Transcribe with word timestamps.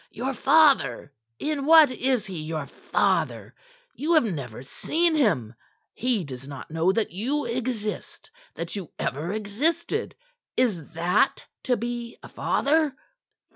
"Your 0.11 0.33
father! 0.33 1.13
In 1.37 1.63
what 1.67 1.91
is 1.91 2.25
he 2.25 2.39
your 2.41 2.65
father? 2.65 3.53
You 3.93 4.15
have 4.15 4.23
never 4.23 4.63
seen 4.63 5.13
him; 5.13 5.53
he 5.93 6.23
does 6.23 6.47
not 6.47 6.71
know 6.71 6.91
that 6.91 7.11
you 7.11 7.45
exist, 7.45 8.31
that 8.55 8.75
you 8.75 8.91
ever 8.97 9.31
existed. 9.31 10.15
Is 10.57 10.83
that 10.93 11.45
to 11.65 11.77
be 11.77 12.17
a 12.23 12.27
father? 12.29 12.95